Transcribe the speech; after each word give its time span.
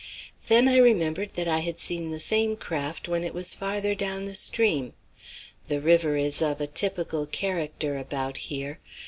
Then 0.47 0.67
I 0.67 0.77
remembered 0.77 1.35
that 1.35 1.47
I 1.47 1.59
had 1.59 1.79
seen 1.79 2.09
the 2.09 2.19
same 2.19 2.55
craft 2.55 3.07
when 3.07 3.23
it 3.23 3.35
was 3.35 3.53
farther 3.53 3.93
down 3.93 4.25
the 4.25 4.33
stream. 4.33 4.93
The 5.67 5.79
river 5.79 6.15
is 6.15 6.41
of 6.41 6.59
a 6.59 6.65
typical 6.65 7.27
character 7.27 7.97
about 7.99 8.37
here. 8.37 8.79